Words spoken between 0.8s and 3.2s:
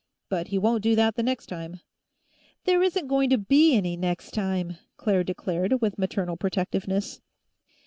do that the next time." "There isn't